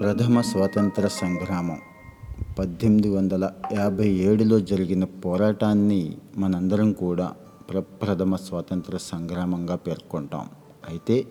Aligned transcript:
ప్రథమ 0.00 0.40
స్వాతంత్ర 0.40 1.08
సంగ్రామం 1.08 1.78
పద్దెనిమిది 2.58 3.08
వందల 3.08 3.50
యాభై 3.72 4.08
ఏడులో 4.08 4.60
జరిగిన 4.60 5.04
పోరాటాన్ని 5.04 6.16
మనందరం 6.36 6.92
కూడా 6.92 7.32
ప్రప్రథమ 7.70 8.36
స్వాతంత్ర 8.36 8.96
సంగ్రామంగా 8.96 9.76
పేర్కొంటాం. 9.76 10.48
అయితే 10.88 11.26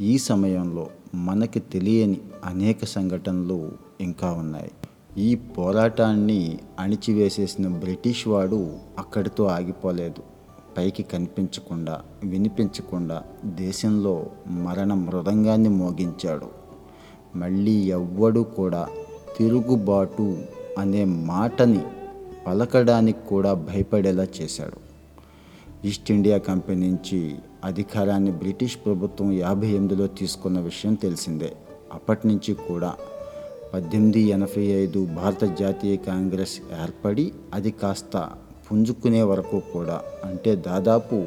ఈ 0.00 0.18
సమయంలో 0.18 0.86
మనకి 1.14 1.60
తెలియని 1.60 2.20
అనేక 2.44 2.84
సంఘటనలు 2.84 3.72
ఇంకా 4.00 4.32
ఉన్నాయి. 4.32 4.70
ఈ 5.18 5.34
పోరాటాన్ని 5.34 6.58
అణిచివేసేసిన 6.78 7.68
బ్రిటిష్ 7.68 8.28
వాడు 8.28 8.76
అక్కడితో 8.98 9.44
ఆగిపోలేదు. 9.44 10.22
పైకి 10.78 11.02
కనిపించకుండా 11.02 12.00
వినిపించకుండా 12.24 13.22
దేశంలో 13.44 14.26
మరణ 14.46 14.94
మృదంగాన్ని 14.94 15.68
మోగించాడు. 15.68 16.59
మళ్ళీ 17.36 17.72
ఎవ్వడు 17.72 18.40
కూడా 18.40 18.88
తిరుగుబాటు 19.38 20.42
అనే 20.78 21.04
మాటని 21.04 21.80
పలకడానికి 22.46 23.18
కూడా 23.28 23.54
భయపడేలా 23.54 24.26
చేశాడు. 24.42 24.90
ఈస్ట్ 25.86 26.10
ఇండియా 26.10 26.38
కంపెనీ 26.38 26.90
నుంచి 26.90 27.34
అధికారాన్ని 27.64 28.30
బ్రిటిష్ 28.30 28.76
ప్రభుత్వం 28.84 29.32
యాభై 29.32 29.68
ఎనిమిదిలో 29.68 30.06
తీసుకున్న 30.06 30.60
విషయం 30.60 30.94
తెలిసిందే. 30.94 31.52
అప్పటి 31.92 32.28
నుంచి 32.28 32.54
కూడా 32.54 32.94
పద్దెనిమిది 33.74 34.20
ఎనభై 34.20 34.62
ఐదు 34.62 35.06
భారత 35.06 35.44
జాతీయ 35.44 35.96
కాంగ్రెస్ 35.96 36.58
ఏర్పడి 36.82 37.32
అది 37.54 37.70
కాస్త 37.70 38.30
పుంజుకునే 38.70 39.22
వరకు 39.22 39.62
కూడా 39.72 40.00
అంటే 40.24 40.56
దాదాపు 40.56 41.26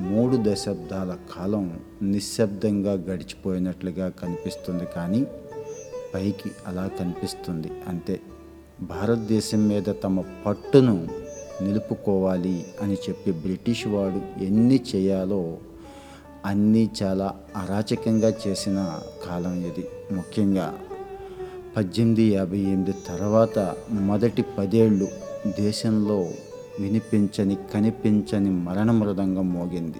మూడు 0.00 0.38
దశాబ్దాల 0.40 1.16
కాలం 1.36 1.80
నిశ్శబ్దంగా 2.02 2.92
గడిచిపోయినట్లుగా 2.92 4.08
కనిపిస్తుంది 4.08 4.84
కానీ 4.96 5.26
పైకి 6.14 6.50
అలా 6.66 6.90
కనిపిస్తుంది. 7.00 7.70
అంతే. 7.88 8.20
భారతదేశం 8.80 9.68
మీద 9.68 9.84
తమ 10.04 10.24
పట్టును 10.46 11.08
నిలుపుకోవాలి 11.62 12.66
అని 12.82 12.94
చెప్పి 12.94 13.32
బ్రిటిష్ 13.32 13.86
వాడు 13.86 14.44
ఎన్ని 14.44 14.80
చేయాలో 14.96 15.58
అన్నీ 16.46 16.90
చాలా 17.02 17.34
అరాచకంగా 17.56 18.32
చేసిన 18.48 18.98
కాలం 19.28 19.64
ఇది. 19.66 19.88
ముఖ్యంగా 20.12 20.74
పద్దెనిమిది 21.76 22.22
యాభై 22.22 22.58
ఎనిమిది 22.58 22.94
తర్వాత 23.06 23.74
మొదటి 23.90 24.44
పదేళ్ళు 24.58 25.08
దేశంలో 25.60 26.28
వినిపించని 26.80 27.56
కనిపించని 27.74 28.50
మరణ 28.50 28.90
మృదంగం 28.90 29.52
మోగింది. 29.52 29.98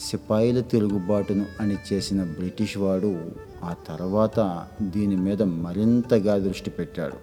సిపాయిల 0.00 0.60
తిరుగుబాటును 0.60 1.46
అని 1.60 1.76
చేసిన 1.92 2.24
బ్రిటిష్ 2.24 2.78
వాడు 2.78 3.30
ఆ 3.64 3.74
తర్వాత 3.88 4.66
దీని 4.82 5.16
మీద 5.16 5.42
మరింతగా 5.42 6.38
దృష్టి 6.38 6.70
పెట్టాడు. 6.70 7.16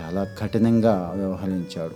చాలా 0.00 0.24
కఠినంగా 0.24 1.12
వ్యవహరించాడు. 1.16 1.94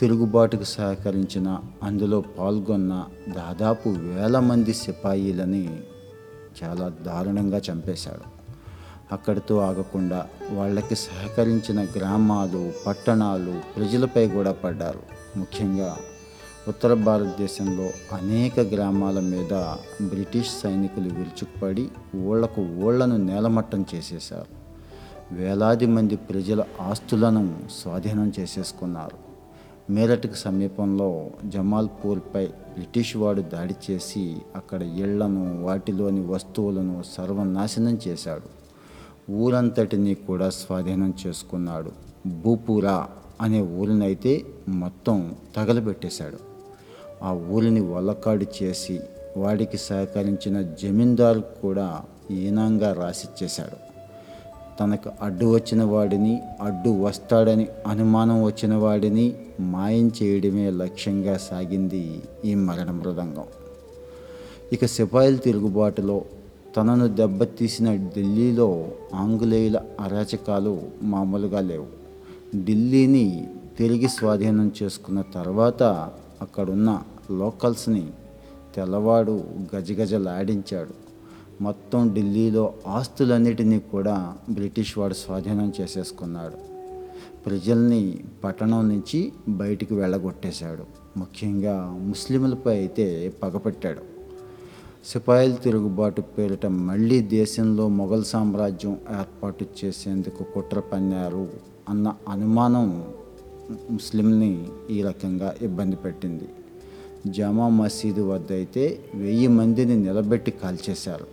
తిరుగుబాటుకు 0.00 0.64
సహకరించిన 0.64 1.58
అందులో 1.82 2.20
పాల్గొన్న 2.20 3.04
దాదాపు 3.28 3.88
వేల 3.88 4.38
మంది 4.38 4.74
సిపాయిలని 4.74 5.80
చాలా 6.64 6.88
దారుణంగా 6.88 7.60
చంపేశాడు. 7.72 8.36
అక్కడితో 9.12 9.58
ఆగకుండా 9.58 10.26
వాళ్ళకి 10.50 10.94
సహకరించిన 10.94 11.84
గ్రామాలు 11.84 12.72
పట్టణాలు 12.86 13.60
ప్రజలపై 13.76 14.28
కూడా 14.28 14.52
పడ్డారు. 14.52 15.15
ముఖ్యంగా 15.36 15.96
ఉత్తర 16.68 16.94
భారతదేశంలో 16.94 18.16
అనేక 18.16 18.60
గ్రామాల 18.60 19.20
మీద 19.20 19.54
బ్రిటిష్ 20.08 20.50
సైనికులు 20.62 21.04
విరుచుకుపడి 21.04 21.88
ఊళ్ళకు 22.16 22.60
ఊళ్ళను 22.60 23.16
నేలమట్టం 23.16 23.84
చేసేశారు. 23.94 24.66
వేలాది 25.34 25.86
మంది 25.86 26.16
ప్రజల 26.16 26.64
ఆస్తులను 26.80 27.58
స్వాధీనం 27.82 28.32
చేసేసుకున్నారు. 28.40 29.26
మేరట్కు 29.92 30.34
సమీపంలో 30.34 31.30
జమాల్పూర్పై 31.44 32.46
బ్రిటిష్ 32.46 33.16
వాడు 33.16 33.42
దాడి 33.42 33.74
చేసి 33.90 34.36
అక్కడ 34.56 34.82
ఇళ్ళను 34.82 35.62
వాటిలోని 35.62 36.26
వస్తువులను 36.26 37.02
సర్వనాశనం 37.18 37.98
చేశాడు. 38.08 38.56
ఊరంతటినీ 39.32 40.14
కూడా 40.14 40.50
స్వాధీనం 40.50 41.14
చేసుకున్నాడు. 41.26 41.92
భూపురా 42.28 43.08
అనే 43.40 43.60
ఊరినైతే 43.60 44.44
మొత్తం 44.68 45.34
తగలబెట్టేశాడు. 45.56 46.38
ఆ 47.24 47.32
ఊరిని 47.32 47.80
వల్లకాడు 47.80 48.46
చేసి 48.62 49.00
వాడికి 49.36 49.78
సహకరించిన 49.78 50.62
జమీందారు 50.62 51.44
కూడా 51.62 52.02
ఈనంగా 52.30 52.92
రాసిచ్చేశాడు 52.92 53.86
తనకు 54.80 55.10
అడ్డు 55.22 55.54
వచ్చిన 55.54 55.82
వాడిని 55.82 56.42
అడ్డు 56.60 57.02
వస్తాడని 57.02 57.68
అనుమానం 57.86 58.42
వచ్చిన 58.42 58.74
వాడిని 58.74 59.34
మాయం 59.60 60.10
చేయడమే 60.22 60.70
లక్ష్యంగా 60.70 61.36
సాగింది 61.36 62.22
ఈ 62.44 62.54
మరణ 62.54 62.90
మృదంగం. 62.90 63.44
ఇక 64.72 64.84
సిపాయిల 64.86 65.36
తిరుగుబాటులో 65.36 66.24
తనను 66.76 67.08
దెబ్బతీసిన 67.08 67.96
ఢిల్లీలో 67.96 68.88
ఆంగ్లేయుల 69.14 69.80
అరాచకాలు 70.00 70.82
మామూలుగా 71.02 71.60
లేవు. 71.60 72.05
ఢిల్లీని 72.54 73.48
తిరిగి 73.78 74.08
స్వాధీనం 74.08 74.72
చేసుకున్న 74.82 75.22
తర్వాత 75.34 75.82
అక్కడున్న 76.40 77.02
లోకల్స్ని 77.30 78.10
తెల్లవాడు 78.76 79.44
గజగజలాడించాడు. 79.76 80.90
మొత్తం 81.62 82.14
ఢిల్లీలో 82.14 82.74
ఆస్తులన్నిటినీ 82.86 83.78
కూడా 83.78 84.36
బ్రిటిష్ 84.50 84.98
వాడు 84.98 85.14
స్వాధీనం 85.14 85.72
చేసేసుకున్నాడు. 85.80 86.54
ప్రజల్ని 87.46 88.18
పట్టణం 88.44 88.88
నుంచి 88.88 89.32
బయటికి 89.48 89.94
వెళ్ళగొట్టేశాడు. 89.94 90.84
ముఖ్యంగా 91.18 91.98
ముస్లింలపై 92.00 92.76
అయితే 92.76 93.32
పగపెట్టాడు. 93.42 94.16
సిపాయిల 95.06 95.54
తిరుగుబాటు 95.54 96.20
పేరిట 96.20 96.66
మళ్ళీ 96.66 97.22
దేశంలో 97.22 97.88
మొఘల్ 97.88 98.24
సామ్రాజ్యం 98.24 98.92
ఏర్పాటు 98.92 99.66
చేసేందుకు 99.84 100.42
కుట్ర 100.42 100.80
పన్నారు 100.80 101.48
అన్న 101.88 102.14
అనుమానం 102.28 103.04
ముస్లింని 103.90 104.68
ఈ 104.90 105.02
రకంగా 105.02 105.54
ఇబ్బంది 105.62 105.96
పెట్టింది. 105.96 106.48
జామా 107.26 107.68
మసీదు 107.68 108.22
వద్ద 108.22 108.52
అయితే 108.52 109.00
వెయ్యి 109.14 109.48
మందిని 109.48 109.96
నిలబెట్టి 109.96 110.50
కాల్చేశారు. 110.50 111.26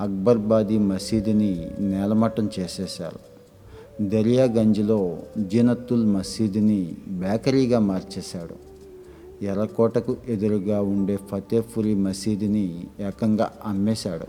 అక్బర్బాదీ 0.00 0.78
మసీదుని 0.78 1.70
నేలమట్టం 1.78 2.50
చేసేశారు. 2.60 3.18
దరియాగంజ్లో 4.08 5.18
జీనత్తుల్ 5.38 6.06
మసీదుని 6.06 6.96
బేకరీగా 7.08 7.78
మార్చేశాడు. 7.78 8.64
ఎర్రకోటకు 9.44 10.16
ఎదురుగా 10.28 10.82
ఉండే 10.82 11.16
ఫతేపురి 11.16 11.94
మసీదుని 11.94 12.84
ఏకంగా 13.00 13.52
అమ్మేశాడు. 13.64 14.26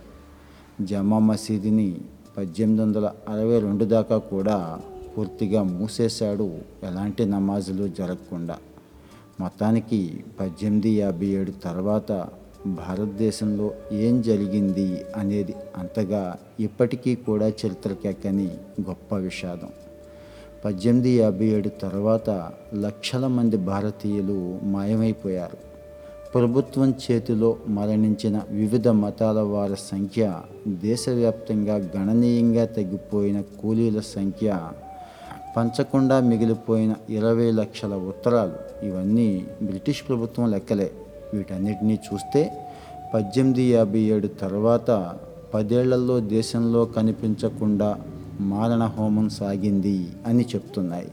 జమా 0.84 1.20
మసీదుని 1.20 1.98
పద్దెనిమిది 2.38 2.84
వందల 2.84 3.12
అరవై 3.30 3.60
రెండు 3.60 3.86
దాకా 3.86 4.18
కూడా 4.18 4.80
పూర్తిగా 5.18 5.64
మూసేశాడు. 5.64 6.58
ఎలాంటి 6.84 7.26
నమాజులు 7.26 7.88
జరగకుండా. 7.88 8.58
మొత్తానికి 9.40 10.24
పద్దెనిమిది 10.40 10.90
యాభై 10.90 11.26
ఏడు 11.26 11.52
తర్వాత 11.52 12.28
భారతదేశంలో 12.66 13.72
ఏం 13.92 14.22
జరిగింది 14.22 15.06
అనేది 15.16 15.56
అంతగా 15.78 16.36
ఇప్పటికీ 16.60 17.16
కూడా 17.16 17.48
చరిత్రకెక్కని 17.48 18.48
గొప్ప 18.82 19.16
విషాదం. 19.16 19.70
పద్దెనిమిది 20.66 21.10
యాభై 21.10 21.46
ఏడు 21.46 21.70
తర్వాత 21.70 22.52
లక్షల 22.80 23.28
మంది 23.28 23.58
భారతీయులు 23.58 24.60
మాయమైపోయారు. 24.64 25.58
ప్రభుత్వం 26.34 26.94
చేతిలో 27.12 27.58
మరణించిన 27.68 28.42
వివిధ 28.50 28.88
మతాల 28.88 29.40
వారి 29.40 29.76
సంఖ్య 29.92 30.42
దేశవ్యాప్తంగా 30.68 31.76
గణనీయంగా 31.76 32.66
తగ్గిపోయిన 32.66 33.42
కూలీల 33.42 34.00
సంఖ్య 34.00 34.60
పంచకుండా 35.58 36.20
మిగిలిపోయిన 36.20 36.96
ఇరవై 37.10 37.52
లక్షల 37.52 37.94
ఉత్తరాలు 37.94 38.86
ఇవన్నీ 38.86 39.48
బ్రిటిష్ 39.64 40.04
ప్రభుత్వం 40.08 40.52
లెక్కలే. 40.52 40.92
వీటన్నిటినీ 41.34 42.00
చూస్తే 42.14 42.68
పద్దెనిమిది 43.14 43.64
యాభై 43.64 44.00
ఏడు 44.00 44.28
తర్వాత 44.28 45.16
పదేళ్ళలో 45.54 46.20
దేశంలో 46.20 46.86
కనిపించకుండా 46.86 48.02
మారణ 48.40 48.84
హోమం 48.84 49.30
సాగింది 49.30 50.08
అని 50.26 50.46
చెప్తున్నాయి. 50.56 51.12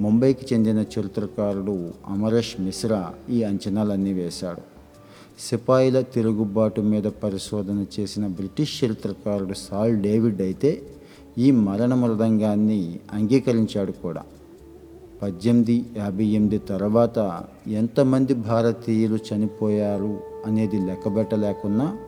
ముంబైకి 0.00 0.54
చెందిన 0.54 0.78
చరిత్రకారుడు 0.78 1.90
అమరేష్ 2.06 2.60
మిశ్రా 2.60 3.14
ఈ 3.30 3.42
అంచనాలన్నీ 3.42 4.12
వేశాడు. 4.12 4.60
సిపాయిల 5.40 6.00
తిరుగుబాటు 6.00 6.80
మీద 6.80 7.04
పరిశోధన 7.04 7.84
చేసిన 8.00 8.26
బ్రిటిష్ 8.26 8.84
చరిత్రకారుడు 8.84 9.54
సాల్ 9.54 9.96
డేవిడ్ 9.96 10.42
అయితే 10.42 10.82
ఈ 11.38 11.50
మరణ 11.50 11.94
మృదంగాన్ని 11.94 13.00
అంగీకరించాడు 13.12 13.92
కూడా. 13.92 14.22
పద్దెనిమిది 15.22 15.86
యాభై 15.96 16.24
ఎనిమిది 16.24 16.58
తర్వాత 16.58 17.44
ఎంతమంది 17.66 18.34
భారతీయులు 18.34 19.18
చనిపోయారు 19.34 20.20
అనేది 20.46 20.86
లెక్కబెట్టలేకున్నా 20.86 21.98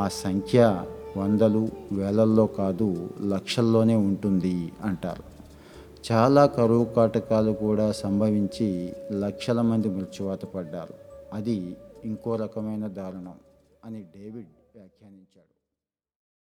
ఆ 0.00 0.08
సంఖ్య 0.08 0.84
వందలు 1.16 1.68
వేలల్లో 1.92 2.46
కాదు 2.46 3.10
లక్షల్లోనే 3.26 3.94
ఉంటుంది 3.94 4.72
అంటారు. 4.84 5.22
చాలా 6.12 6.46
కరువు 6.46 6.84
కాటకాలు 6.84 7.52
కూడా 7.52 7.92
సంభవించి 7.92 8.92
లక్షల 9.12 9.60
మంది 9.60 9.88
మృత్యువాత 9.88 10.44
పడ్డారు. 10.44 10.94
అది 11.32 11.76
ఇంకో 12.04 12.36
రకమైన 12.36 12.86
దారుణం 12.86 13.34
అని 13.84 14.00
డేవిడ్ 14.00 14.52
వ్యాఖ్యానించాడు. 14.74 15.51